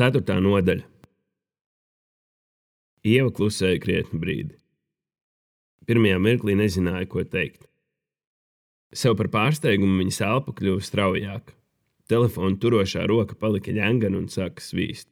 Ceturtā 0.00 0.38
nodaļa. 0.40 0.86
Ieva 3.04 3.28
klusēja 3.36 3.82
krietni 3.84 4.20
brīdi. 4.22 4.54
Pirmajā 5.84 6.16
mirklī 6.24 6.54
nezināja, 6.56 7.04
ko 7.12 7.26
teikt. 7.28 7.66
Sev 8.96 9.18
par 9.18 9.28
pārsteigumu 9.34 10.00
viņa 10.00 10.16
elpa 10.30 10.56
kļuva 10.56 10.86
straujāka. 10.88 11.52
Telefona 12.08 12.56
turošā 12.56 13.04
roka 13.12 13.36
palika 13.36 13.76
ņēngana 13.76 14.22
un 14.22 14.32
sāka 14.32 14.64
svīst. 14.64 15.10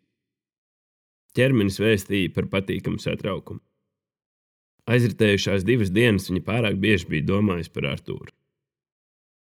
Ķermenis 1.37 1.77
vēstīja 1.85 2.33
par 2.33 2.49
patīkamu 2.57 2.97
satraukumu. 3.05 3.61
Aizritējušās 4.89 5.69
divas 5.69 5.93
dienas 5.93 6.33
viņa 6.33 6.47
pārāk 6.49 6.81
bieži 6.81 7.13
bija 7.13 7.29
domājusi 7.35 7.77
par 7.77 7.93
Artūru. 7.93 8.33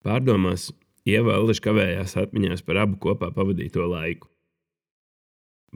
Pārdomās, 0.04 0.74
Ieva 1.08 1.40
Allaž 1.40 1.64
kavējās 1.64 2.18
atmiņās 2.20 2.68
par 2.68 2.84
abu 2.84 3.00
kopā 3.00 3.32
pavadīto 3.32 3.88
laiku. 3.88 4.28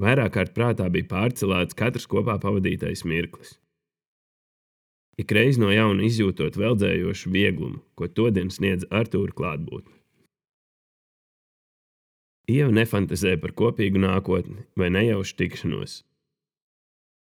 Vairāk 0.00 0.32
kārt 0.36 0.54
prātā 0.56 0.86
bija 0.93 1.08
pārcelēts 1.11 1.76
katrs 1.76 2.08
kopā 2.08 2.39
pavadītais 2.40 3.04
mirklis. 3.04 3.58
Ikreiz 5.21 5.58
no 5.61 5.68
jauna 5.68 6.07
izjūtot 6.07 6.57
veldzējošu 6.57 7.32
vieglumu, 7.35 7.82
ko 7.94 8.08
todien 8.08 8.49
sniedz 8.50 8.86
Artūra 8.89 9.35
klātbūtne. 9.36 9.93
Ieva 12.52 12.72
nefantazēja 12.75 13.39
par 13.43 13.52
kopīgu 13.54 14.00
nākotni 14.02 14.64
vai 14.76 14.89
nejaušu 14.90 15.36
tikšanos. 15.39 16.00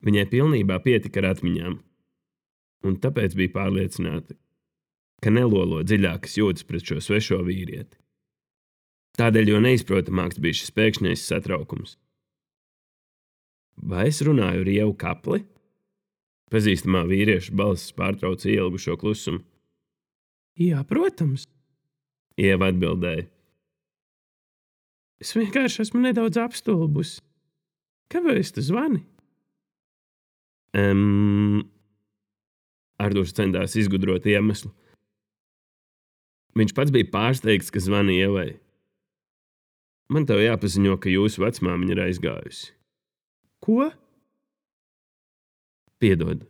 Viņai 0.04 0.26
pilnībā 0.30 0.78
pietika 0.84 1.20
ar 1.20 1.32
atmiņām, 1.32 1.80
un 2.86 3.00
tāpēc 3.00 3.34
bija 3.36 3.54
pārliecināta, 3.56 4.36
ka 5.20 5.32
nelolo 5.32 5.80
dziļākas 5.84 6.36
jūtas 6.40 6.68
pret 6.68 6.86
šo 6.86 7.00
svešo 7.04 7.40
vīrieti. 7.48 7.98
Tādēļ 9.18 9.50
jo 9.52 9.64
neizprotamāks 9.64 10.38
bija 10.40 10.60
šis 10.60 10.72
pēkšņais 10.76 11.26
satraukums. 11.26 11.96
Vai 13.90 14.06
es 14.10 14.20
runāju 14.22 14.62
ar 14.62 14.70
Ievu 14.70 14.94
kapli? 14.98 15.42
Pazīstamā 16.50 17.02
vīrieša 17.08 17.54
balss 17.58 17.94
pārtrauca 17.94 18.50
ielgušo 18.50 18.96
klusumu. 19.00 19.42
Jā, 20.60 20.82
protams. 20.86 21.46
Ieva 22.38 22.70
atbildēja. 22.70 23.26
Es 25.20 25.34
vienkārši 25.36 25.84
esmu 25.84 26.02
nedaudz 26.04 26.38
apstulbusi. 26.40 27.20
Kāpēc 28.10 28.54
tu 28.54 28.64
zvani? 28.64 29.02
Um, 30.74 31.62
Arthurs 33.02 33.34
centās 33.36 33.76
izgudrot 33.78 34.26
iemeslu. 34.30 34.70
Viņš 36.58 36.74
pats 36.74 36.94
bija 36.94 37.10
pārsteigts, 37.10 37.70
ka 37.70 37.82
zvanīja 37.82 38.26
Ievai. 38.28 38.50
Man 40.10 40.26
te 40.26 40.34
jāpaziņo, 40.34 40.96
ka 40.98 41.12
jūsu 41.12 41.44
vecmāmiņa 41.44 41.94
ir 41.94 42.02
aizgājusi. 42.08 42.72
Ko? 43.60 43.90
Piedod. 46.00 46.46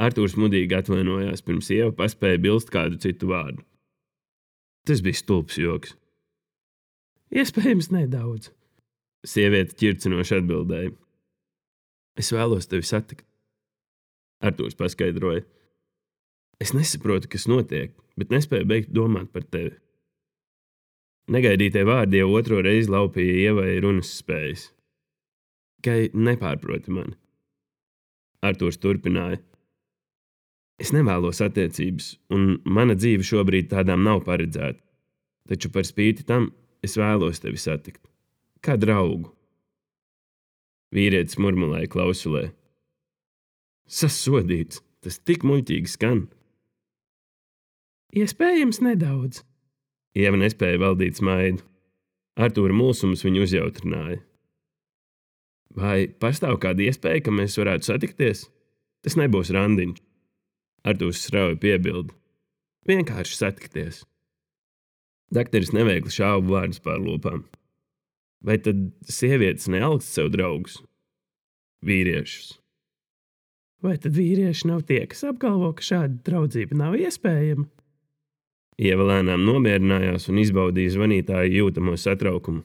Arthurs 0.00 0.36
mudīgi 0.40 0.76
atvainojās, 0.76 1.42
pirms 1.44 1.68
sieva 1.68 1.92
paspēja 1.96 2.40
bilst 2.40 2.72
kādu 2.72 3.00
citu 3.00 3.28
vārdu. 3.32 3.64
Tas 4.88 5.02
bija 5.04 5.18
stulbs 5.18 5.58
joks. 5.60 5.94
Iespējams, 7.30 7.90
nedaudz. 7.94 8.50
Sieviete 9.28 9.76
ķircinoši 9.76 10.38
atbildēja. 10.40 10.92
Es 12.20 12.32
vēlos 12.32 12.68
tevi 12.68 12.88
satikt. 12.88 13.26
Arthurs 14.40 14.76
paskaidroja. 14.76 15.44
Es 16.60 16.72
nesaprotu, 16.76 17.28
kas 17.32 17.46
notiek, 17.48 17.92
bet 18.20 18.32
nespēju 18.32 18.68
beigt 18.68 18.92
domāt 18.96 19.30
par 19.32 19.44
tevi. 19.48 19.76
Negaidītie 21.30 21.84
vārdi 21.86 22.20
jau 22.20 22.32
otro 22.34 22.58
reizi 22.64 22.90
laupīja 22.90 23.50
ievai 23.50 23.76
runas 23.84 24.10
spējas. 24.18 24.70
Tikai 25.80 26.10
nepārproti 26.12 26.92
mani. 26.92 27.14
Arthurs 28.44 28.76
turpināja. 28.76 29.38
Es 30.80 30.92
nevēlos 30.92 31.40
attiecības, 31.40 32.10
un 32.36 32.58
mana 32.68 32.92
dzīve 32.96 33.24
šobrīd 33.24 33.70
tādām 33.72 34.04
nav 34.04 34.20
paredzēta. 34.26 34.76
Taču 35.48 35.72
par 35.72 35.88
spīti 35.88 36.26
tam 36.28 36.50
es 36.84 36.98
vēlos 37.00 37.40
tevi 37.40 37.56
satikt. 37.56 38.02
Kā 38.60 38.76
draugu. 38.76 39.32
Vīrietis 40.92 41.40
murmulēja 41.40 41.88
klausulē. 41.88 42.50
Sasodīts, 43.88 44.82
tas 45.00 45.16
tik 45.16 45.48
muļķīgi 45.48 45.96
skan. 45.96 46.26
Iespējams, 48.20 48.84
nedaudz. 48.84 49.46
Ieva 50.12 50.36
nespēja 50.44 50.80
valdīt 50.84 51.20
smaidu. 51.20 51.64
Artūra 52.36 52.76
mulsums 52.76 53.24
viņu 53.24 53.46
uzjautrināja. 53.48 54.20
Vai 55.76 56.08
pastāv 56.22 56.58
kāda 56.62 56.88
iespēja, 56.88 57.22
ka 57.24 57.34
mēs 57.34 57.58
varētu 57.60 57.86
satikties? 57.92 58.48
Tas 59.04 59.16
nebūs 59.16 59.52
randiņš. 59.54 60.00
Artūrs 60.90 61.22
strauji 61.26 61.60
piebilda. 61.60 62.14
Vienkārši 62.88 63.36
satikties. 63.36 64.04
Dakteris 65.30 65.70
neveikli 65.76 66.10
šāvu 66.10 66.50
vārdus 66.50 66.82
pār 66.82 66.98
lūpām. 66.98 67.44
Vai 68.42 68.56
tad 68.58 68.88
sievietes 69.04 69.68
neaugst 69.70 70.16
sev 70.16 70.32
draugus? 70.32 70.80
Vīriešus. 71.86 72.56
Vai 73.84 73.94
tad 74.00 74.16
vīrieši 74.16 74.68
nav 74.68 74.82
tie, 74.88 75.04
kas 75.08 75.22
apgalvo, 75.28 75.70
ka 75.76 75.84
šāda 75.84 76.18
draudzība 76.26 76.76
nav 76.76 76.96
iespējama? 76.98 77.68
Ieva 78.80 79.06
lēnām 79.12 79.44
nomierinājās 79.44 80.28
un 80.32 80.40
izbaudīja 80.40 80.96
zvanītāju 80.96 81.60
jūtamo 81.60 81.96
satraukumu. 82.00 82.64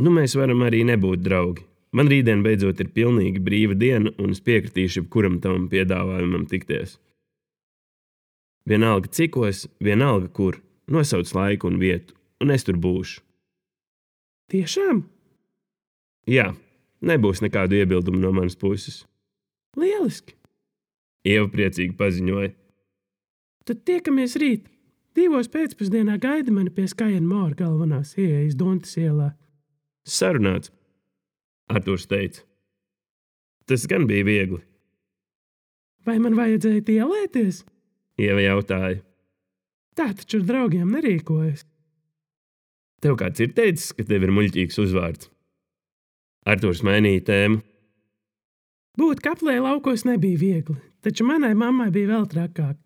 Nu, 0.00 0.08
mēs 0.14 0.32
varam 0.38 0.62
arī 0.64 0.80
nebūt 0.88 1.20
draugi. 1.20 1.66
Man 1.92 2.08
rītdien 2.08 2.44
beidzot 2.46 2.78
ir 2.80 2.88
pilnīgi 2.94 3.42
brīva 3.44 3.74
diena, 3.76 4.12
un 4.22 4.32
es 4.32 4.40
piekritīšu 4.46 5.02
jebkuram 5.02 5.40
tam 5.44 5.66
piedāvājumam 5.68 6.46
tikties. 6.48 6.96
Vienalga 8.70 9.10
cikos, 9.10 9.66
vienalga 9.82 10.30
kur, 10.32 10.60
nosauc 10.88 11.32
laiku 11.34 11.68
un 11.68 11.80
vietu, 11.82 12.14
un 12.40 12.54
es 12.54 12.64
tur 12.64 12.78
būšu. 12.80 13.20
Tiešām? 14.50 15.02
Jā, 16.30 16.52
nebūs 17.02 17.42
nekādu 17.44 17.80
iebildumu 17.80 18.22
no 18.22 18.32
manas 18.36 18.56
puses. 18.58 19.02
Lieliski! 19.76 20.36
Ieva 21.26 21.50
priecīgi 21.52 21.92
paziņoja. 21.98 22.54
Tad 23.68 23.82
tiekamies 23.86 24.38
rīt. 24.40 24.64
Divos 25.18 25.50
pēcpusdienā 25.52 26.16
gaida 26.22 26.54
mani 26.54 26.70
pie 26.72 26.86
Skajana 26.88 27.26
Māra 27.26 27.58
galvenās 27.58 28.14
ieejas 28.16 28.56
Dontas 28.56 28.96
ielā. 28.96 29.32
Sarunāts, 30.06 30.72
Arthurs 31.70 32.06
teica. 32.10 32.42
Tas 33.68 33.86
gan 33.86 34.06
bija 34.10 34.26
viegli. 34.26 34.60
Vai 36.06 36.16
man 36.18 36.34
vajadzēja 36.38 36.82
ielēties? 36.96 37.62
Ieva 38.20 38.42
jautāja. 38.42 39.02
Tā 39.96 40.10
taču 40.16 40.40
ar 40.40 40.46
draugiem 40.48 40.90
nerīkojas. 40.94 41.66
Tev 43.00 43.16
kāds 43.20 43.40
ir 43.40 43.52
teicis, 43.56 43.92
ka 43.96 44.04
tev 44.04 44.24
ir 44.26 44.32
muļķīgs 44.34 44.80
uzvārds? 44.82 45.30
Arthurs 46.48 46.82
mainīja 46.84 47.24
tēmu. 47.28 47.60
Būt 49.00 49.20
kaplē 49.24 49.58
laukos 49.62 50.04
nebija 50.08 50.40
viegli, 50.40 50.76
taču 51.04 51.24
manai 51.28 51.52
mammai 51.56 51.88
bija 51.94 52.10
vēl 52.14 52.26
trakāk. 52.32 52.76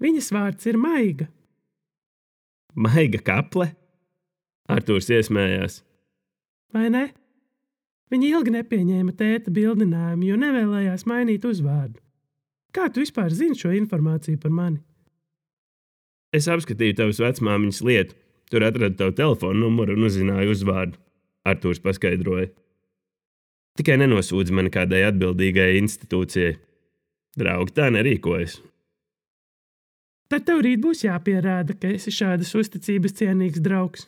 Viņas 0.00 0.30
vārds 0.32 0.68
ir 0.68 0.78
Maiga. 0.80 1.26
Maiga 2.76 3.20
kaple? 3.24 3.70
Arthurs 4.72 5.10
iesmējās. 5.12 5.80
Vai 6.74 6.88
ne? 6.92 7.06
Viņa 8.12 8.28
ilgi 8.28 8.52
nepieņēma 8.54 9.14
tēta 9.18 9.52
bildinājumu, 9.54 10.26
jo 10.28 10.36
nevēlējās 10.38 11.06
mainīt 11.10 11.46
uzvārdu. 11.46 11.98
Kā 12.74 12.90
tu 12.92 13.02
vispār 13.02 13.32
zini 13.34 13.56
šo 13.58 13.72
informāciju 13.74 14.38
par 14.42 14.52
mani? 14.54 14.82
Es 16.34 16.46
apskatīju 16.50 16.98
tavas 16.98 17.22
vecmāmiņas 17.22 17.82
lietu. 17.86 18.18
Tur 18.50 18.62
atradu 18.62 18.94
tavu 18.98 19.14
telefonu 19.16 19.64
numuru 19.64 19.96
un 19.96 20.06
uzzināju 20.06 20.52
uzvārdu. 20.54 20.98
Arthurs 21.46 21.80
paskaidroja. 21.82 22.50
Tikai 23.78 23.98
nenosūdz 24.00 24.52
mani 24.54 24.70
kādai 24.72 25.02
atbildīgai 25.08 25.74
institūcijai. 25.80 26.56
Draugi 27.36 27.74
tā 27.76 27.88
nerīkojas. 27.92 28.60
Tad 30.32 30.46
tev 30.46 30.62
rīt 30.64 30.80
būs 30.82 31.04
jāpierāda, 31.04 31.76
ka 31.78 31.90
esi 31.94 32.10
šādas 32.14 32.54
uzticības 32.58 33.14
cienīgs 33.18 33.62
draugs. 33.62 34.06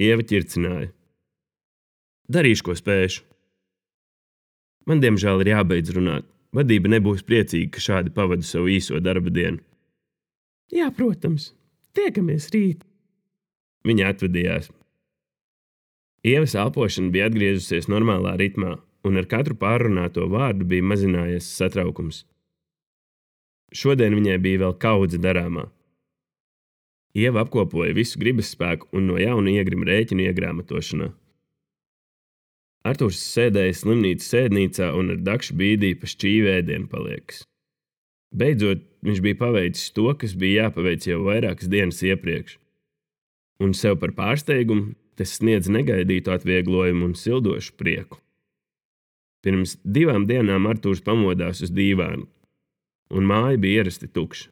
Ieva 0.00 0.24
ķircināja. 0.24 0.88
Darīšu, 2.32 2.64
ko 2.64 2.76
spēšu. 2.78 3.24
Man, 4.88 5.02
diemžēl, 5.02 5.42
ir 5.42 5.52
jābeidz 5.52 5.92
runāt. 5.92 6.28
Vadība 6.56 6.90
nebūs 6.90 7.22
priecīga, 7.26 7.74
ka 7.76 7.82
šādi 7.84 8.12
pavadu 8.14 8.46
savu 8.46 8.70
īso 8.72 8.98
darba 9.02 9.30
dienu. 9.30 9.60
Jā, 10.72 10.88
protams. 10.94 11.50
Tiekamies 11.94 12.48
rīt. 12.54 12.86
Viņa 13.86 14.12
atvedījās. 14.14 14.70
Ievas 16.26 16.54
elpošana 16.58 17.12
bija 17.12 17.28
atgriezusies 17.30 17.88
normālā 17.90 18.34
ritmā, 18.40 18.76
un 19.04 19.20
ar 19.20 19.28
katru 19.28 19.56
pārrunāto 19.58 20.26
vārdu 20.32 20.66
bija 20.68 20.86
mazinājies 20.86 21.48
satraukums. 21.58 22.24
Šodien 23.72 24.16
viņai 24.18 24.36
bija 24.42 24.64
vēl 24.64 24.74
kaudze 24.82 25.20
darāmā. 25.22 25.68
Ieva 27.16 27.42
apkopoja 27.42 27.94
visu 27.96 28.20
gribas 28.22 28.52
spēku 28.54 28.86
un 28.94 29.08
no 29.10 29.18
jauna 29.18 29.50
iegrima 29.50 29.88
rēķinu 29.88 30.28
iegrāmatošanā. 30.28 31.10
Arthurs 32.86 33.18
sēdēja 33.34 33.74
slimnīcas 33.76 34.30
sēdnīcā 34.32 34.92
un 34.96 35.12
ar 35.16 35.18
dakšu 35.26 35.56
bīdīja 35.58 35.98
pa 36.00 36.08
šķīvēdienu 36.08 36.88
paliekas. 36.92 37.42
Beidzot, 38.30 38.86
viņš 39.04 39.20
bija 39.24 39.38
paveicis 39.40 39.90
to, 39.96 40.06
kas 40.16 40.36
bija 40.38 40.66
jāpaveic 40.68 41.06
jau 41.08 41.18
vairākas 41.26 41.68
dienas 41.68 42.00
iepriekš. 42.06 42.56
Un 43.60 43.74
sev 43.76 43.98
par 44.00 44.14
pārsteigumu 44.16 44.94
tas 45.18 45.34
sniedz 45.36 45.68
negaidītu 45.68 46.32
atvieglojumu 46.32 47.10
un 47.10 47.18
sildošu 47.18 47.74
prieku. 47.76 48.20
Pirms 49.44 49.74
divām 49.84 50.24
dienām 50.28 50.68
Arthurs 50.70 51.02
pamodās 51.04 51.60
uz 51.64 51.72
dīvāna, 51.74 52.24
un 53.10 53.28
māja 53.28 53.60
bija 53.60 53.82
ierasti 53.82 54.08
tukša. 54.08 54.48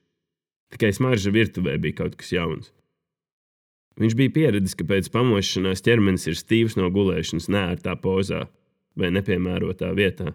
Tikai 0.74 0.92
smarža 0.92 1.32
virtuvē 1.32 1.78
bija 1.80 2.02
kaut 2.02 2.18
kas 2.20 2.34
jauns. 2.34 2.72
Viņš 3.98 4.14
bija 4.14 4.34
pieredzējis, 4.34 4.76
ka 4.78 4.86
pēc 4.86 5.08
pamošanās 5.10 5.82
ķermenis 5.82 6.28
ir 6.30 6.36
stīvs 6.38 6.76
no 6.78 6.90
gulēšanas 6.94 7.48
nērtā 7.50 7.96
pozā 7.98 8.44
vai 8.98 9.10
nepiemērotā 9.14 9.90
vietā. 9.96 10.34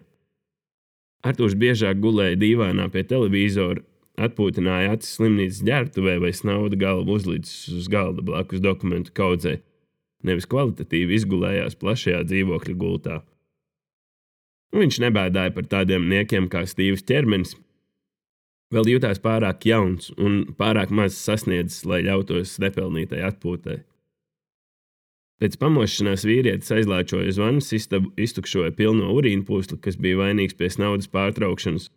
Arthurs 1.24 1.56
biežāk 1.56 2.00
gulēja 2.04 2.36
dīvānā 2.36 2.90
pie 2.92 3.04
televizora, 3.08 3.80
atpūtināja 4.20 4.92
acis 4.94 5.16
slimnīcas 5.16 5.62
ģērbtuvē 5.64 6.18
vai 6.22 6.32
snauda 6.36 6.76
galvu 6.78 7.16
uzlicis 7.16 7.70
uz 7.72 7.88
galda 7.90 8.22
blakus 8.26 8.60
dokumentu 8.60 9.14
kaudzē, 9.16 9.56
nevis 10.24 10.48
kvalitatīvi 10.50 11.16
izgulējās 11.16 11.78
plašajā 11.80 12.20
dzīvokļa 12.28 12.76
gultā. 12.80 13.22
Viņš 14.74 15.00
nebēdāja 15.06 15.54
par 15.54 15.70
tādiem 15.70 16.08
niekiem 16.10 16.50
kā 16.52 16.64
stīvs 16.68 17.06
ķermenis, 17.08 17.54
vēl 18.74 18.94
jutās 18.96 19.20
pārāk 19.22 19.64
jauns 19.68 20.10
un 20.18 20.42
pārāk 20.58 20.92
maz 20.94 21.16
sasniedzis, 21.16 21.84
lai 21.88 22.02
ļautos 22.06 22.58
nepelnītai 22.62 23.22
atpūtai. 23.30 23.80
Pēc 25.42 25.56
pamošanās 25.58 26.22
vīrietis 26.24 26.70
aizlāčoja 26.76 27.32
uz 27.32 27.40
vannas 27.42 27.72
istabu, 27.74 28.12
iztukšoja 28.20 28.70
pilno 28.78 29.10
urīnu 29.16 29.44
pūsli, 29.48 29.80
kas 29.82 29.98
bija 30.00 30.20
vainīgs 30.22 30.54
pie 30.58 30.70
naudas 30.78 31.10
pārtraukšanas, 31.10 31.90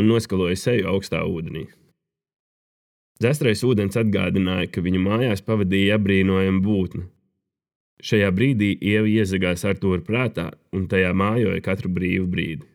un 0.00 0.08
noskaloja 0.08 0.56
seju 0.56 0.88
augstā 0.94 1.20
ūdenī. 1.28 1.66
Zestrais 3.20 3.60
ūdens 3.68 3.98
atgādināja, 4.00 4.70
ka 4.72 4.80
viņu 4.80 5.02
mājās 5.04 5.44
pavadīja 5.44 5.98
apbrīnojama 6.00 6.62
būtne. 6.64 7.04
Šajā 8.00 8.30
brīdī 8.32 8.70
ieva 8.80 9.04
iezagās 9.12 9.66
Artūra 9.68 10.00
prātā 10.00 10.46
un 10.72 10.86
tajā 10.88 11.12
mājoja 11.12 11.60
katru 11.66 11.92
brīvu 11.92 12.30
brīdi. 12.32 12.69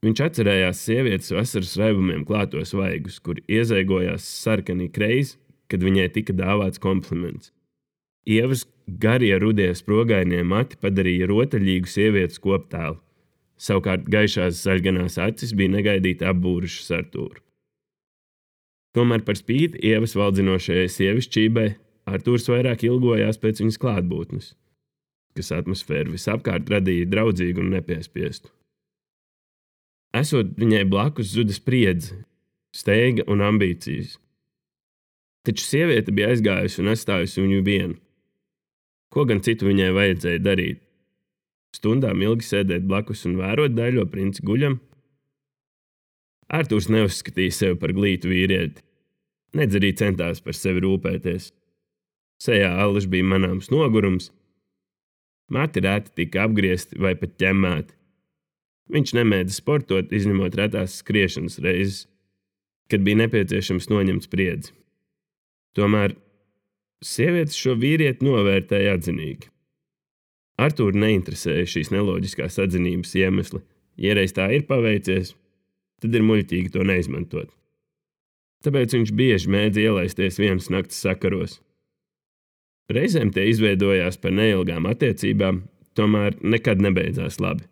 Viņš 0.00 0.20
atcerējās 0.24 0.80
sievietes 0.80 1.32
vasaras 1.36 1.74
raibumiem 1.76 2.22
klātos 2.24 2.72
vaigus, 2.72 3.18
kur 3.20 3.40
iezaigojās 3.44 4.24
sarkani 4.24 4.88
kreizi, 4.88 5.36
kad 5.68 5.84
viņai 5.84 6.06
tika 6.14 6.32
dāvāts 6.36 6.80
kompliments. 6.80 7.52
Ievas 8.24 8.64
garie 9.00 9.34
rudie 9.40 9.68
sprogainie 9.76 10.40
mati 10.44 10.78
padarīja 10.80 11.28
rotaļīgu 11.28 11.88
sievietes 11.88 12.40
koptēlu. 12.40 12.96
Savukārt 13.60 14.06
gaišās 14.08 14.62
zaļganās 14.64 15.18
acis 15.20 15.52
bija 15.56 15.74
negaidīti 15.74 16.24
apbūrušas 16.28 16.90
ar 16.96 17.04
tūru. 17.12 17.42
Tomēr 18.96 19.20
par 19.26 19.36
spīti 19.38 19.82
ievas 19.90 20.16
valdzinošajai 20.18 20.88
sievišķībai, 20.96 21.66
Arthurs 22.10 22.48
vairāk 22.50 22.86
ilgojās 22.88 23.38
pēc 23.38 23.60
viņas 23.62 23.78
klātbūtnes, 23.84 24.54
kas 25.36 25.52
atmosfēru 25.54 26.16
visapkārt 26.16 26.72
radīja 26.72 27.06
draudzīgu 27.12 27.62
un 27.62 27.76
nepiespiestu. 27.76 28.50
Esot 30.16 30.56
viņai 30.58 30.82
blakus 30.90 31.30
zuda 31.30 31.54
spriedzi, 31.54 32.16
steiga 32.74 33.22
un 33.30 33.44
ambīcijas. 33.46 34.16
Taču 35.46 35.64
sieviete 35.64 36.12
bija 36.12 36.32
aizgājusi 36.34 36.82
un 36.82 36.90
atstājusi 36.92 37.44
viņu 37.44 37.60
vienu. 37.66 37.96
Ko 39.10 39.24
gan 39.26 39.40
citu 39.42 39.68
viņai 39.68 39.90
vajadzēja 39.94 40.42
darīt? 40.42 40.82
Stundām 41.74 42.22
ilgi 42.26 42.46
sēdēt 42.46 42.86
blakus 42.90 43.22
un 43.30 43.38
vērot 43.38 43.76
daļo 43.76 44.08
princi 44.10 44.42
guļam? 44.46 44.80
Arthurs 46.50 46.88
neuzskatīja 46.90 47.54
sevi 47.54 47.78
par 47.78 47.94
glītu 47.94 48.30
vīrieti, 48.32 48.82
nedz 49.54 49.78
arī 49.78 49.92
centās 49.94 50.42
par 50.42 50.58
sevi 50.58 50.82
rūpēties. 50.82 51.52
Sejā 52.42 52.72
allaž 52.82 53.06
bija 53.12 53.28
manāms 53.30 53.70
nogurums, 53.70 54.32
mati 55.54 55.82
rēti 55.86 56.14
tika 56.18 56.48
apgriezti 56.48 56.98
vai 56.98 57.14
pat 57.18 57.36
ķemmēti. 57.38 57.99
Viņš 58.90 59.12
nemēdza 59.14 59.54
sportot, 59.54 60.10
izņemot 60.10 60.56
retās 60.58 60.98
skriešanas 61.02 61.60
reizes, 61.62 62.06
kad 62.90 63.04
bija 63.06 63.22
nepieciešams 63.22 63.86
noņemt 63.92 64.26
spriedzi. 64.26 64.74
Tomēr 65.78 66.16
sievietes 67.04 67.58
šo 67.58 67.76
vīrieti 67.78 68.26
novērtēja 68.26 68.96
atzinīgi. 68.98 69.46
Arthūru 70.60 70.98
neinteresēja 71.00 71.68
šīs 71.70 71.92
neloģiskās 71.94 72.58
atzinības 72.60 73.14
iemesli. 73.16 73.62
Ja 74.00 74.16
reiz 74.18 74.34
tā 74.36 74.48
ir 74.52 74.66
paveicies, 74.68 75.32
tad 76.02 76.16
ir 76.16 76.26
muļķīgi 76.26 76.74
to 76.74 76.84
neizmantot. 76.88 77.48
Tāpēc 78.64 78.92
viņš 78.96 79.12
bieži 79.16 79.52
mēdz 79.54 79.80
ielaisties 79.80 80.36
vienas 80.40 80.68
naktas 80.72 81.00
sakaros. 81.00 81.60
Reizēm 82.92 83.30
tie 83.32 83.46
izveidojās 83.48 84.18
par 84.20 84.34
neilgām 84.36 84.88
attiecībām, 84.90 85.62
tomēr 85.96 86.36
nekad 86.42 86.82
nebeidzās 86.82 87.38
labi. 87.40 87.64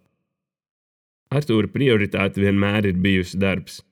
Artūra 1.29 1.69
prioritāte 1.69 2.41
vienmēr 2.41 2.89
ir 2.89 3.01
bijusi 3.05 3.39
darbs. 3.41 3.83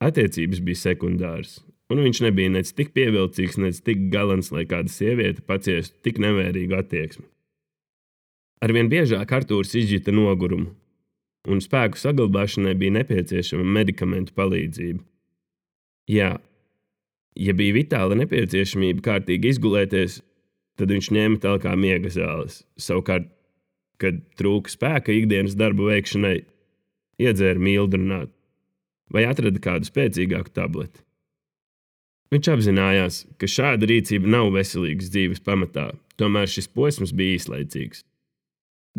Attiecības 0.00 0.62
bija 0.64 0.80
sekundāras, 0.80 1.58
un 1.92 2.00
viņš 2.04 2.22
nebija 2.24 2.52
nec 2.52 2.72
tik 2.76 2.92
pievilcīgs, 2.96 3.58
nec 3.60 3.80
tik 3.84 4.08
galants, 4.12 4.50
lai 4.52 4.64
kāda 4.68 4.92
sieviete 4.92 5.44
paciestu 5.44 5.96
tik 6.04 6.20
nevērīgu 6.24 6.76
attieksmi. 6.76 7.24
Arvien 8.64 8.88
biežāk 8.92 9.32
Artūrs 9.36 9.74
izjūta 9.76 10.12
nogurumu, 10.16 10.70
un 11.48 11.60
spēku 11.60 12.00
saglabāšanai 12.00 12.74
bija 12.80 12.96
nepieciešama 12.98 13.64
medikamentu 13.76 14.32
palīdzība. 14.36 15.04
Jā, 16.08 16.30
ja 17.36 17.56
bija 17.56 17.76
vitāla 17.76 18.16
nepieciešamība 18.22 19.04
kārtīgi 19.04 19.52
izgulēties, 19.52 20.20
tad 20.80 20.92
viņš 20.92 21.12
ņēma 21.12 21.40
telkā 21.44 21.76
miega 21.76 22.12
zāles. 22.12 22.62
Savukārt, 22.80 23.28
kad 24.00 24.20
trūka 24.40 24.72
spēka 24.72 25.12
ikdienas 25.12 25.56
darbu 25.56 25.88
veikšanai, 25.90 26.38
iedzēra 27.22 27.62
mīlestības, 27.62 28.32
vai 29.12 29.26
atrada 29.28 29.62
kādu 29.62 29.88
spēcīgāku 29.88 30.52
tableti. 30.54 31.02
Viņš 32.34 32.48
apzinājās, 32.50 33.20
ka 33.38 33.46
šāda 33.46 33.86
rīcība 33.86 34.26
nav 34.26 34.50
veselīgas 34.56 35.12
dzīves 35.14 35.44
pamatā, 35.46 35.92
tomēr 36.18 36.50
šis 36.50 36.66
posms 36.74 37.14
bija 37.14 37.36
īslaicīgs. 37.38 38.02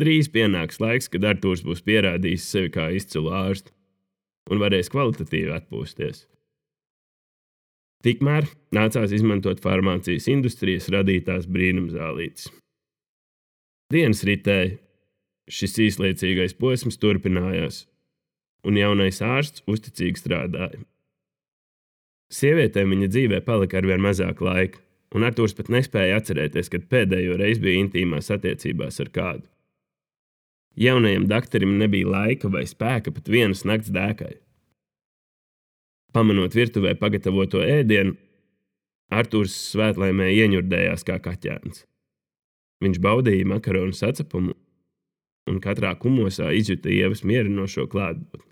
Drīz 0.00 0.30
pienāks 0.32 0.80
laiks, 0.80 1.10
kad 1.12 1.26
Arthurs 1.26 1.64
būs 1.66 1.82
pierādījis 1.84 2.46
sevi 2.48 2.72
kā 2.72 2.88
izcilu 2.94 3.34
ārstu 3.34 3.74
un 4.48 4.62
varēs 4.62 4.88
kvalitatīvi 4.94 5.52
atpūsties. 5.56 6.24
Tikmēr 8.06 8.46
nācās 8.72 9.12
izmantot 9.12 9.60
farmācijas 9.60 10.28
industrijas 10.30 10.86
radītās 10.94 11.48
brīnumzālītes. 11.50 12.46
Dienas 13.92 14.22
ritēja, 14.28 14.76
šis 15.50 15.74
īslaicīgais 15.88 16.54
posms 16.60 17.00
turpinājās, 17.02 17.82
un 18.66 18.78
jaunais 18.78 19.20
ārsts 19.24 19.64
uzticīgi 19.70 20.20
strādāja. 20.20 20.80
Sievietēm 22.32 22.92
viņa 22.92 23.08
dzīvē 23.08 23.40
palika 23.46 23.78
arvien 23.80 24.02
mazāk 24.04 24.42
laika, 24.44 24.82
un 25.16 25.24
Arthurs 25.24 25.54
pat 25.56 25.70
nespēja 25.72 26.18
atcerēties, 26.20 26.68
kad 26.72 26.88
pēdējo 26.90 27.38
reizi 27.40 27.62
bija 27.64 27.84
intīmās 27.84 28.28
attiecībās 28.34 29.00
ar 29.00 29.12
kādu. 29.14 29.46
Jaunajam 30.78 31.24
doktoram 31.30 31.78
nebija 31.80 32.10
laika 32.12 32.50
vai 32.52 32.66
spēka 32.68 33.10
pat 33.14 33.30
vienas 33.32 33.64
nakts 33.66 33.90
dēkai. 33.94 34.36
Pamanot 36.14 36.54
virtuvē 36.54 36.94
pagatavoto 37.00 37.64
ēdienu, 37.64 38.14
Arthurs 39.08 39.54
svētlaimē 39.72 40.28
ieņurdējās 40.36 41.04
kā 41.08 41.16
kaķēns. 41.24 41.86
Viņš 42.84 43.00
baudīja 43.02 43.48
makaronu 43.48 43.96
sacepumu 43.96 44.52
un 45.48 45.60
katrā 45.64 45.94
kumosā 46.00 46.52
izjuta 46.56 46.92
ievas 46.92 47.24
mierinošo 47.26 47.86
klātbūtni. 47.90 48.44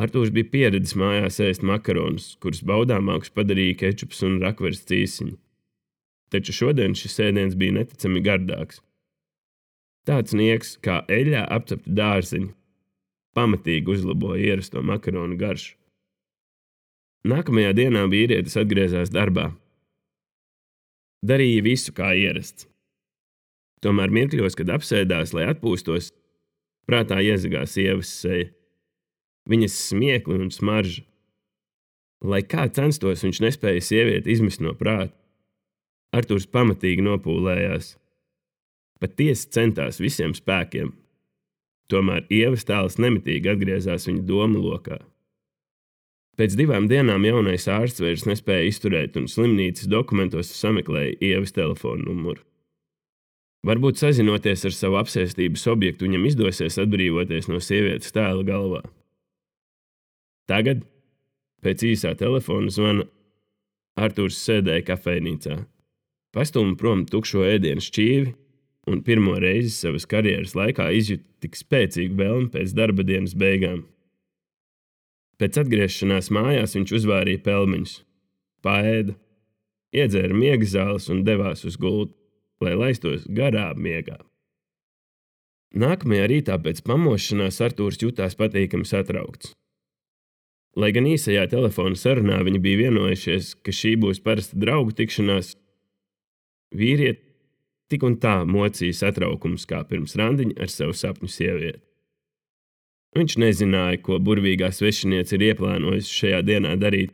Artūrs 0.00 0.32
bija 0.32 0.48
pieredzējis 0.52 0.96
mājās 0.96 1.40
ēst 1.44 1.64
makaronus, 1.66 2.32
kurus 2.40 2.62
baudāmākus 2.64 3.32
padarīja 3.36 3.76
kečups 3.82 4.22
un 4.24 4.38
rakveres 4.40 4.86
cīsiņi. 4.88 5.34
Taču 6.32 6.54
šodien 6.56 6.94
šis 6.96 7.18
ēdiens 7.26 7.58
bija 7.58 7.80
neticami 7.80 8.22
gardāks. 8.24 8.80
Tāds 10.08 10.32
nieks 10.32 10.78
kā 10.80 11.02
eļļā 11.10 11.42
apcepta 11.52 11.92
dārziņa 11.98 12.54
pamatīgi 13.36 13.92
uzlaboja 13.94 14.40
ierasto 14.50 14.82
makaronu 14.82 15.36
garšu. 15.38 15.76
Nākamajā 17.30 17.74
dienā 17.76 18.06
vīrietis 18.08 18.56
atgriezās 18.56 19.12
darbā. 19.12 19.50
Darīja 21.26 21.60
visu 21.66 21.92
kā 21.92 22.14
ierasts. 22.16 22.64
Tomēr 23.84 24.12
mirkļos, 24.12 24.56
kad 24.58 24.72
apsēdās, 24.74 25.32
lai 25.36 25.46
atpūstos, 25.48 26.10
prātā 26.88 27.20
iezagās 27.24 27.76
sievas 27.76 28.10
seja, 28.22 28.50
viņas 29.48 29.78
smiekli 29.88 30.36
un 30.36 30.50
smarža. 30.52 31.06
Lai 32.20 32.42
kā 32.44 32.66
censtos, 32.68 33.24
viņš 33.24 33.40
nespēja 33.40 33.80
sievieti 33.80 34.34
izmest 34.34 34.60
no 34.60 34.74
prāta. 34.76 35.14
Arthurs 36.12 36.48
pamatīgi 36.50 37.04
nopūlējās. 37.06 37.96
patiesi 39.00 39.48
centās 39.48 40.00
visiem 40.00 40.34
spēkiem. 40.36 40.90
Tomēr 41.88 42.26
ievas 42.28 42.66
tēls 42.68 42.98
nemitīgi 43.00 43.48
atgriezās 43.48 44.06
viņa 44.06 44.26
domu 44.28 44.60
lokā. 44.60 44.98
Pēc 46.36 46.54
divām 46.56 46.86
dienām 46.88 47.24
jaunais 47.24 47.66
ārsts 47.68 48.00
vairs 48.00 48.26
nespēja 48.28 48.68
izturēt, 48.68 49.16
un 49.16 49.26
slimnīcas 49.28 49.88
dokumentos 49.88 50.52
sameklēja 50.52 51.16
ievas 51.20 51.52
telefonu 51.56 52.10
numuru. 52.10 52.49
Varbūt 53.66 54.00
sazinoties 54.00 54.64
ar 54.64 54.72
savu 54.72 54.96
apsēstības 55.02 55.66
objektu, 55.68 56.06
viņam 56.06 56.24
izdosies 56.30 56.78
atbrīvoties 56.80 57.50
no 57.50 57.60
sievietes 57.60 58.14
tēla 58.16 58.44
galvā. 58.48 58.80
Tagad, 60.48 60.80
pēc 61.60 61.84
īsā 61.90 62.14
telefona 62.18 62.72
zvana, 62.72 63.04
Arthurs 64.00 64.38
sēdēja 64.40 64.86
kafejnīcā, 64.88 65.58
pastūma 66.32 66.78
prom 66.80 67.04
tukšo 67.10 67.44
ēdienu 67.44 67.84
šķīvi 67.84 68.32
un 68.90 69.02
pirmo 69.04 69.36
reizi 69.42 69.74
savas 69.74 70.08
karjeras 70.08 70.56
laikā 70.56 70.88
izjuta 70.96 71.26
tik 71.44 71.58
spēcīgu 71.58 72.16
vēlmi 72.16 72.48
pēc 72.54 72.72
darba 72.76 73.04
dienas 73.04 73.36
beigām. 73.36 73.84
Pēc 75.40 75.60
atgriešanās 75.62 76.32
mājās 76.32 76.76
viņš 76.76 76.94
uzvārīja 76.96 77.42
pelmeņus, 77.44 77.92
paēda, 78.64 79.14
iedzēra 79.96 80.36
miega 80.36 80.68
zāles 80.68 81.08
un 81.12 81.22
devās 81.28 81.64
uz 81.68 81.76
gultu, 81.80 82.16
lai 82.64 82.74
laistos 82.76 83.24
garā 83.28 83.70
miegā. 83.76 84.18
Nākamajā 85.70 86.26
rītā 86.32 86.56
pēc 86.58 86.82
pamošanās 86.82 87.60
Artūrs 87.62 88.00
jutās 88.02 88.34
patīkami 88.38 88.88
satraukts. 88.88 89.54
Lai 90.78 90.90
gan 90.94 91.06
īsajā 91.10 91.48
telefona 91.50 91.98
sarunā 91.98 92.40
viņi 92.46 92.60
bija 92.62 92.84
vienojušies, 92.84 93.54
ka 93.64 93.74
šī 93.74 93.96
būs 94.02 94.22
parasta 94.22 94.58
draugu 94.58 94.94
tikšanās, 94.98 95.54
vīrieti 96.74 97.26
tik 97.90 98.04
un 98.06 98.16
tā 98.22 98.40
mocīja 98.46 98.98
satraukums 99.00 99.66
kā 99.70 99.82
pirms 99.86 100.14
randiņa 100.18 100.58
ar 100.62 100.70
savu 100.70 100.94
sapņu 100.94 101.30
sievieti. 101.30 101.82
Viņš 103.18 103.34
nezināja, 103.42 103.98
ko 104.06 104.20
burvīgā 104.22 104.68
svešiniece 104.70 105.34
ir 105.34 105.48
ieplānojusi 105.48 106.18
šajā 106.20 106.44
dienā 106.46 106.76
darīt, 106.78 107.10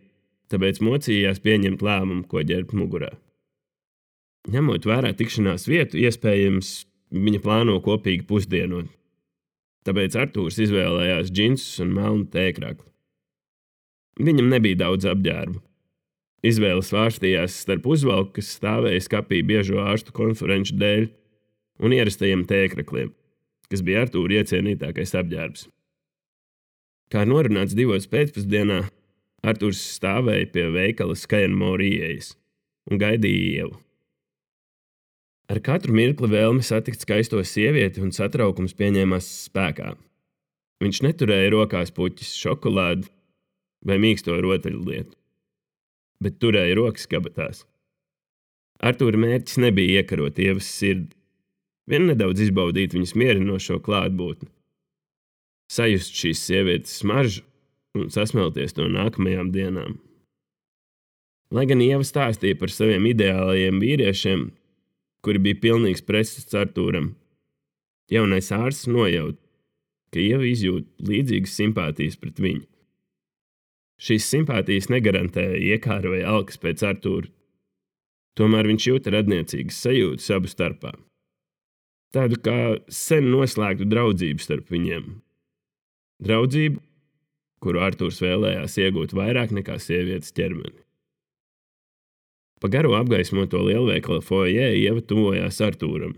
tāpēc 0.52 0.82
mocījās 0.84 1.40
pieņemt 1.40 1.84
lēmumu, 1.84 2.26
ko 2.28 2.44
ģērbt 2.44 2.76
mugurā. 2.76 3.14
Ņemot 4.46 4.84
vērā 4.86 5.10
tikšanās 5.18 5.66
vietu, 5.66 5.98
iespējams, 5.98 6.84
viņa 7.10 7.40
plāno 7.42 7.80
kopīgi 7.82 8.26
pusdienot. 8.28 8.90
Tāpēc 9.86 10.16
Arthurs 10.18 10.58
izvēlējās 10.62 11.30
džinsus 11.34 11.80
un 11.82 11.94
melnu 11.94 12.26
tēkrakli. 12.30 12.86
Viņam 14.22 14.50
nebija 14.50 14.80
daudz 14.86 15.06
apģērbu. 15.10 15.60
Izvēle 16.46 16.82
svārstījās 16.84 17.56
starp 17.64 17.86
uzvalku, 17.90 18.36
kas 18.38 18.52
stāvēja 18.58 19.02
skapī 19.02 19.42
biežo 19.46 19.80
ārstu 19.82 20.14
konferenču 20.14 20.76
dēļ, 20.78 21.08
un 21.82 21.94
ierastajiem 21.96 22.44
tēkrakliem, 22.48 23.10
kas 23.70 23.82
bija 23.86 24.04
Arthūra 24.06 24.40
iecienītākais 24.40 25.14
apģērbs. 25.20 25.66
Kā 27.12 27.26
norunāts 27.26 27.74
divos 27.78 28.06
pēcpusdienā, 28.10 28.84
Arthurs 29.46 29.82
stāvēja 29.98 30.50
pie 30.54 30.68
veikala 30.74 31.18
Skajanmora 31.18 31.86
ieejas 31.86 32.32
un 32.90 33.02
gaidīja 33.02 33.66
ievu. 33.66 33.85
Ar 35.46 35.60
katru 35.62 35.94
mirkli 35.94 36.30
vēlme 36.32 36.64
satikt 36.66 37.04
skaisto 37.04 37.42
sievieti 37.46 38.02
un 38.02 38.10
satraukums 38.14 38.74
pieņēmās 38.78 39.28
spēkā. 39.46 39.92
Viņš 40.82 41.02
neturēja 41.06 41.52
rokās 41.54 41.94
puķis, 41.94 42.34
šokolādi 42.40 43.06
vai 43.86 44.00
mīksto 44.02 44.34
rotaļlietu, 44.42 45.14
bet 46.24 46.40
turēja 46.42 46.74
rokas 46.76 47.06
kabatās. 47.08 47.62
Artūra 48.82 49.20
mērķis 49.22 49.62
nebija 49.62 50.02
iekarot 50.02 50.42
ievas 50.42 50.68
sirdi, 50.68 51.14
vien 51.88 52.10
nedaudz 52.10 52.42
izbaudīt 52.48 52.98
viņas 52.98 53.14
mierinošo 53.16 53.78
klātbūtni 53.86 54.50
sajust 55.72 56.14
šīs 56.14 56.42
sievietes 56.46 57.00
smaržu 57.00 57.42
un 57.96 58.10
sasmelties 58.12 58.76
no 58.78 58.88
nākamajām 58.92 59.50
dienām. 59.54 59.96
Lai 61.54 61.66
gan 61.70 61.82
Ieva 61.82 62.04
stāstīja 62.06 62.58
par 62.58 62.72
saviem 62.74 63.06
ideālajiem 63.12 63.78
vīriešiem, 63.82 64.48
kuri 65.26 65.42
bija 65.42 65.58
pilnīgs 65.64 66.04
pretstats 66.06 66.54
Artūram, 66.58 67.10
jaunais 68.12 68.52
ārsts 68.54 68.86
nojauta, 68.86 69.40
ka 70.14 70.22
Ieva 70.22 70.46
izjūt 70.46 70.86
līdzīgas 71.02 71.56
simpātijas 71.58 72.16
pret 72.22 72.38
viņu. 72.40 72.62
Šīs 74.06 74.28
simpātijas 74.30 74.90
negarantēja 74.92 75.58
iekāra 75.74 76.14
vai 76.14 76.22
alkas 76.36 76.60
pēc 76.62 76.84
Artūra, 76.86 77.32
tomēr 78.38 78.70
viņš 78.70 78.88
jūta 78.92 79.16
radniecīgas 79.16 79.82
sajūtas 79.82 80.32
abu 80.36 80.52
starpā. 80.52 80.94
Tādu 82.14 82.38
kā 82.40 82.58
sen 82.92 83.32
noslēgtu 83.32 83.88
draudzību 83.90 84.44
starp 84.44 84.70
viņiem, 84.72 85.08
Draudzību, 86.24 86.80
kuru 87.60 87.82
Arthurs 87.84 88.22
vēlējās 88.24 88.78
iegūt 88.80 89.12
vairāk 89.16 89.52
nekā 89.52 89.76
sievietes 89.82 90.32
ķermeni. 90.36 90.85
Pa 92.60 92.70
garo 92.72 92.94
apgaismoto 92.96 93.60
lielveikala 93.66 94.22
foijē 94.24 94.70
ieva 94.78 95.02
tuvojās 95.04 95.60
Arthūram. 95.64 96.14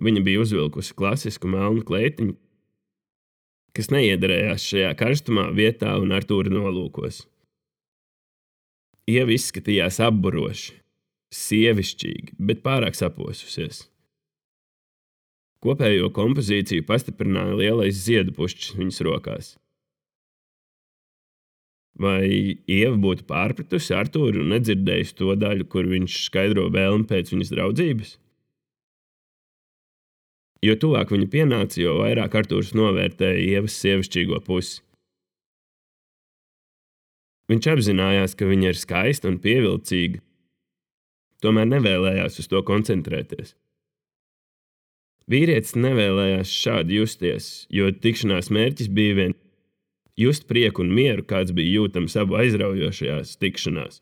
Viņa 0.00 0.22
bija 0.24 0.40
uzvilkusi 0.44 0.94
klasisku 0.96 1.50
melnu 1.50 1.82
kleitiņu, 1.84 2.36
kas 3.76 3.90
neiederējās 3.92 4.64
šajā 4.70 4.94
karstumā 4.98 5.50
vietā 5.56 5.96
un 6.00 6.14
Arthūra 6.16 6.52
nolūkos. 6.52 7.24
Ieva 9.10 9.34
izskatījās 9.34 9.98
apburoši, 10.06 10.76
sievišķīgi, 11.34 12.36
bet 12.38 12.62
pārāk 12.64 12.94
saposusies. 12.98 13.88
Kopējo 15.60 16.08
kompozīciju 16.16 16.86
pastiprināja 16.88 17.58
lielais 17.58 17.98
ziedu 18.06 18.32
pušķis 18.36 18.78
viņas 18.78 19.02
rokās. 19.04 19.50
Vai 21.98 22.56
Ieva 22.70 22.96
būtu 23.00 23.26
pārpratusi 23.28 23.94
Arthūru 23.96 24.44
un 24.44 24.54
nedzirdējusi 24.54 25.16
to 25.18 25.34
daļu, 25.36 25.66
kur 25.68 25.88
viņš 25.90 26.20
skaidro 26.28 26.68
vēlmi 26.72 27.08
pēc 27.10 27.32
viņas 27.34 27.50
draudzības? 27.54 28.12
Jo 30.64 30.76
tuvāk 30.76 31.10
viņa 31.12 31.26
pienāca, 31.32 31.80
jo 31.80 31.96
vairāk 32.02 32.36
Arthurs 32.36 32.74
novērtēja 32.76 33.40
Ievas 33.56 33.76
sievišķīgo 33.80 34.40
pusi. 34.44 34.82
Viņš 37.50 37.66
apzinājās, 37.72 38.36
ka 38.38 38.46
viņa 38.46 38.70
ir 38.70 38.78
skaista 38.78 39.26
un 39.26 39.40
pievilcīga, 39.42 40.20
tomēr 41.42 41.66
nevēlējās 41.72 42.38
uz 42.44 42.50
to 42.52 42.60
koncentrēties. 42.62 43.56
Vīrietis 45.30 45.74
nevēlējās 45.78 46.52
šādi 46.52 47.00
justies, 47.00 47.48
jo 47.70 47.90
tikšanās 47.90 48.52
mērķis 48.54 48.92
bija 48.94 49.16
vien 49.18 49.34
just 50.20 50.46
prieku 50.50 50.84
un 50.84 50.92
mieru, 50.94 51.24
kāds 51.26 51.54
bija 51.56 51.80
jūtams 51.80 52.16
abu 52.20 52.38
aizraujošajās 52.40 53.36
tikšanās. 53.40 54.00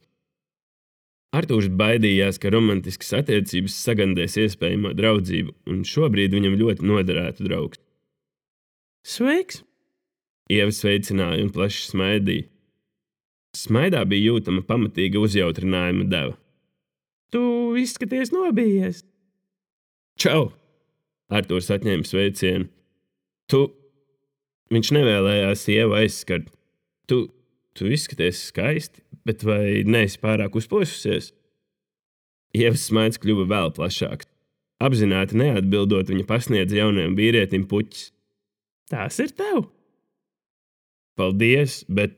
Artūrs 1.39 1.69
baidījās, 1.69 2.39
ka 2.41 2.51
romantiskas 2.55 3.13
attiecības 3.21 3.75
sagandēs 3.85 4.39
iespējamo 4.41 4.95
draudzību, 4.97 5.53
un 5.69 5.83
šobrīd 5.85 6.33
viņam 6.33 6.57
ļoti 6.61 6.87
noderētu 6.89 7.45
draugs. 7.45 7.83
Sveiks! 9.05 9.63
Ieva 10.49 10.73
sveicināja 10.73 11.43
un 11.45 11.51
plaši 11.53 11.85
smaidīja. 11.91 12.49
Smaidā 13.57 14.01
bija 14.09 14.33
jūtama 14.33 14.63
pamatīga 14.65 15.21
uzjautrinājuma 15.21 16.07
deva. 16.09 16.37
Tu 17.33 17.43
izskaties 17.83 18.33
nobijies! 18.33 19.03
Čau! 20.21 20.49
Arthurs 21.29 21.69
atņēma 21.75 22.09
sveicienu. 22.09 22.71
Tu, 23.53 23.61
viņš 24.75 24.93
nevēlējās 24.97 25.65
sievu 25.67 25.97
aizskart. 25.99 26.49
Tu, 27.09 27.25
tu 27.77 27.89
izskaties 27.93 28.47
skaisti, 28.51 29.03
bet 29.29 29.45
vai 29.47 29.85
neesi 29.89 30.21
pārāk 30.23 30.59
uzposusies? 30.59 31.33
Ievas 32.57 32.87
smaids 32.89 33.21
kļuva 33.21 33.49
vēl 33.49 33.75
plašāks. 33.77 34.29
Apzināti 34.79 35.37
neatbildot, 35.39 36.11
viņa 36.13 36.25
pasniedz 36.29 36.73
jaunajam 36.75 37.17
vīrietim 37.19 37.67
puķis. 37.69 38.13
Tas 38.89 39.19
ir 39.21 39.35
tev! 39.37 39.67
Paldies, 41.19 41.83
bet 41.91 42.15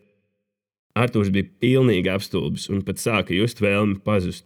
Arthurs 0.98 1.30
bija 1.32 1.48
pilnīgi 1.62 2.10
apstulbis 2.12 2.68
un 2.70 2.82
pat 2.84 3.00
sāka 3.00 3.34
just 3.34 3.62
vēlmi 3.64 4.00
pazust. 4.04 4.44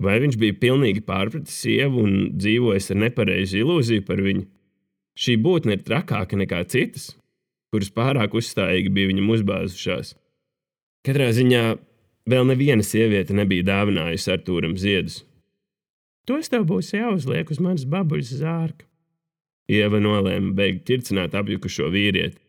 Vai 0.00 0.16
viņš 0.22 0.38
bija 0.40 0.56
pilnīgi 0.56 1.04
pārpratis 1.04 1.58
sievu 1.62 2.02
un 2.06 2.14
dzīvojis 2.40 2.90
ar 2.94 3.00
nepareizu 3.04 3.60
ilūziju 3.60 4.06
par 4.08 4.22
viņu? 4.24 4.46
Šī 5.20 5.36
būtne 5.36 5.76
ir 5.76 5.84
trakāka 5.84 6.38
nekā 6.40 6.62
citas, 6.72 7.10
kuras 7.72 7.90
pārāk 7.92 8.34
uzstājīgi 8.38 8.92
bija 8.94 9.10
viņam 9.10 9.32
uzbāzušās. 9.34 10.14
Katrā 11.04 11.28
ziņā 11.36 11.64
vēl 12.30 12.46
neviena 12.48 12.84
sieviete 12.84 13.36
nebija 13.36 13.66
dāvinājusi 13.68 14.32
Artūram 14.32 14.78
ziedus. 14.80 15.20
Tos 16.28 16.48
tev 16.52 16.64
būs 16.68 16.92
jāuzliek 16.94 17.48
uz 17.52 17.60
manas 17.60 17.84
babuļas 17.88 18.32
zārka. 18.40 18.86
Ieva 19.70 20.00
nolēma 20.02 20.54
beigt 20.56 20.86
ķircināt 20.88 21.36
apjukušo 21.36 21.90
vīrieti, 21.92 22.40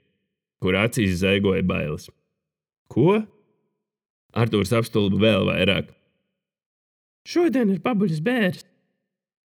kur 0.63 0.77
acīs 0.79 1.19
zaigoja 1.21 1.63
bailes. 1.67 2.07
Ko? 2.91 3.21
Artūrs 4.31 4.71
apstulba 4.77 5.19
vēl 5.21 5.47
vairāk. 5.49 5.91
Šodien 7.27 7.69
ir 7.73 7.83
pabuļs 7.83 8.23
bērns. 8.25 8.65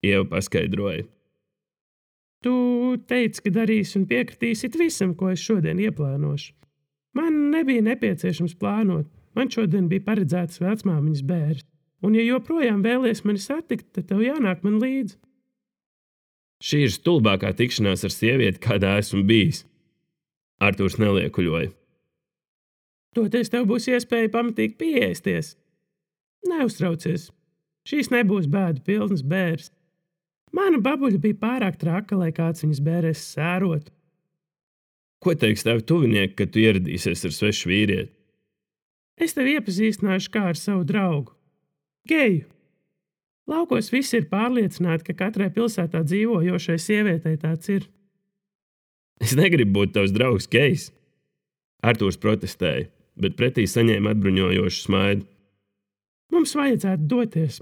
Ieva 0.03 0.25
paskaidroja. 0.33 1.05
Tu 2.41 2.53
teici, 3.07 3.43
ka 3.45 3.53
darīsi 3.53 3.99
un 3.99 4.07
piekritīsi 4.09 4.71
visam, 4.79 5.13
ko 5.17 5.29
es 5.29 5.43
šodien 5.43 5.79
ieplānošu. 5.81 6.55
Man 7.17 7.51
nebija 7.53 7.83
nepieciešams 7.85 8.55
plānot. 8.57 9.09
Man 9.37 9.51
šodien 9.51 9.87
bija 9.91 10.03
paredzēts 10.07 10.59
vecmāmiņas 10.63 11.25
bērns. 11.27 11.67
Un, 12.01 12.15
ja 12.17 12.23
joprojām 12.25 12.81
vēlies 12.81 13.21
mani 13.27 13.39
satikt, 13.39 13.91
tad 13.93 14.07
tev 14.09 14.23
jānāk 14.25 14.63
man 14.65 14.79
līdzi. 14.81 15.19
Šī 16.61 16.85
ir 16.85 16.93
stulbākā 16.93 17.51
tikšanās 17.57 18.05
ar 18.05 18.13
sievieti, 18.13 18.61
kādā 18.61 18.95
esmu 19.01 19.21
bijis. 19.25 19.63
Arthurs 20.61 20.97
neliekuļoja. 21.01 21.71
Toties 23.17 23.49
tev 23.51 23.65
būs 23.69 23.89
iespēja 23.91 24.31
pamatīgi 24.33 24.77
pieēsties. 24.79 25.55
Neuztraucies, 26.49 27.29
šīs 27.89 28.09
nebūs 28.13 28.47
bēdu 28.49 28.83
pilnas 28.85 29.23
bērns. 29.25 29.71
Mana 30.55 30.81
babuļa 30.83 31.19
bija 31.23 31.37
pārāk 31.39 31.77
traka, 31.79 32.17
lai 32.19 32.31
kāds 32.35 32.65
viņas 32.65 32.81
bērēs 32.83 33.25
sērotu. 33.35 33.91
Ko 35.21 35.35
teiks 35.37 35.63
tavi 35.63 35.83
tuvinieki, 35.85 36.35
kad 36.39 36.51
tu 36.51 36.63
ieradīsies 36.63 37.27
ar 37.27 37.35
svešu 37.35 37.69
vīrieti? 37.69 38.11
Es 39.21 39.35
tevi 39.37 39.53
iepazīstināšu 39.59 40.31
kā 40.33 40.47
ar 40.49 40.57
savu 40.57 40.83
draugu. 40.87 41.35
Geju! 42.09 42.47
Laukos 43.51 43.91
visi 43.93 44.17
ir 44.17 44.29
pārliecināti, 44.31 45.05
ka 45.09 45.17
katrai 45.25 45.49
pilsētā 45.53 46.01
dzīvojošai 46.07 46.77
sievietei 46.79 47.37
tāds 47.41 47.69
ir. 47.73 47.85
Es 49.21 49.35
negribu 49.37 49.75
būt 49.79 49.93
tavs 49.97 50.13
draugs, 50.15 50.47
Keis. 50.49 50.89
Arthurs 51.85 52.17
protestēja, 52.21 52.87
bet 53.21 53.37
pretī 53.37 53.67
saņēma 53.69 54.15
atbruņojošu 54.15 54.85
smaidu. 54.85 55.25
Mums 56.33 56.55
vajadzētu 56.57 57.09
doties. 57.11 57.59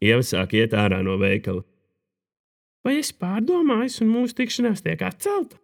Ieva 0.00 0.24
sāk 0.24 0.54
iet 0.56 0.74
ārā 0.74 1.02
no 1.04 1.18
veikala. 1.20 1.62
Vai 2.86 2.96
es 3.00 3.12
pārdomāju, 3.12 4.04
un 4.04 4.12
mūsu 4.14 4.38
tikšanās 4.38 4.84
tiek 4.84 5.02
atcelta? 5.04 5.58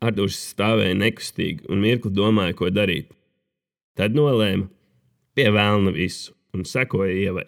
Arthurs 0.00 0.38
stāvēja 0.54 0.96
nekustīgi 0.96 1.68
un 1.68 1.82
mirkli 1.84 2.12
domāja, 2.16 2.56
ko 2.56 2.70
darīt. 2.72 3.10
Tad 3.98 4.16
nolēma 4.16 4.70
pie 5.36 5.50
vēlna 5.52 5.92
visu 5.92 6.32
un 6.56 6.64
sekoja 6.64 7.12
ievai. 7.12 7.44